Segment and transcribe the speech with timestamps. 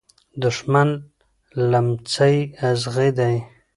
[0.43, 1.03] دښمن د
[1.71, 2.37] لمڅی
[2.69, 3.35] ازغي دی.